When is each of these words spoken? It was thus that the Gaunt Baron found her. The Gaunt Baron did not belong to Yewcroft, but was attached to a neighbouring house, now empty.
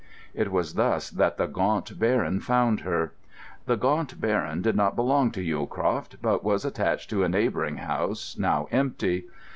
It 0.33 0.51
was 0.51 0.73
thus 0.73 1.11
that 1.11 1.37
the 1.37 1.45
Gaunt 1.45 1.99
Baron 1.99 2.39
found 2.39 2.79
her. 2.79 3.13
The 3.67 3.75
Gaunt 3.77 4.19
Baron 4.19 4.63
did 4.63 4.75
not 4.75 4.95
belong 4.95 5.29
to 5.33 5.43
Yewcroft, 5.43 6.15
but 6.23 6.43
was 6.43 6.65
attached 6.65 7.11
to 7.11 7.23
a 7.23 7.29
neighbouring 7.29 7.77
house, 7.77 8.35
now 8.35 8.67
empty. 8.71 9.25